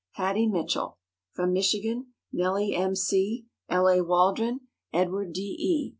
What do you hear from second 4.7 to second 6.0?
Edward D. E.